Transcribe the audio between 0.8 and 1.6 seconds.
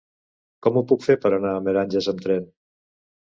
puc fer per anar a